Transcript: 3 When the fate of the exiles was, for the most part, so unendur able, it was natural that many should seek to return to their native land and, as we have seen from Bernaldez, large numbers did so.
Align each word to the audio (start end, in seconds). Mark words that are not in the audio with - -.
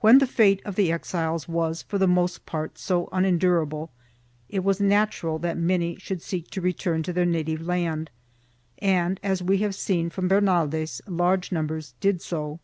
3 - -
When 0.00 0.18
the 0.18 0.26
fate 0.26 0.60
of 0.64 0.74
the 0.74 0.90
exiles 0.90 1.46
was, 1.46 1.80
for 1.82 1.96
the 1.96 2.08
most 2.08 2.44
part, 2.44 2.76
so 2.76 3.06
unendur 3.12 3.64
able, 3.64 3.92
it 4.48 4.64
was 4.64 4.80
natural 4.80 5.38
that 5.38 5.56
many 5.56 5.94
should 5.94 6.20
seek 6.20 6.50
to 6.50 6.60
return 6.60 7.04
to 7.04 7.12
their 7.12 7.24
native 7.24 7.60
land 7.60 8.10
and, 8.80 9.20
as 9.22 9.44
we 9.44 9.58
have 9.58 9.76
seen 9.76 10.10
from 10.10 10.28
Bernaldez, 10.28 11.00
large 11.06 11.52
numbers 11.52 11.94
did 12.00 12.20
so. 12.20 12.58